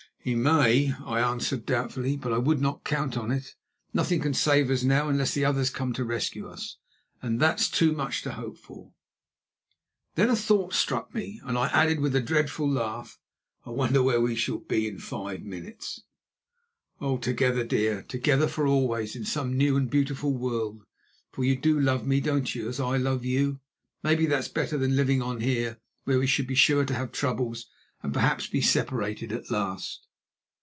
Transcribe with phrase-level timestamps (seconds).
[0.23, 3.55] "He may," I answered doubtfully; "but I would not count on it.
[3.91, 6.77] Nothing can save us now unless the others come to rescue us,
[7.23, 8.93] and that's too much to hope for."
[10.13, 13.17] Then a thought struck me, and I added with a dreadful laugh:
[13.65, 16.03] "I wonder where we shall be in five minutes."
[16.99, 17.17] "Oh!
[17.17, 20.83] together, dear; together for always in some new and beautiful world,
[21.31, 23.59] for you do love me, don't you, as I love you?
[24.03, 27.65] Maybe that's better than living on here where we should be sure to have troubles
[28.03, 30.05] and perhaps be separated at last."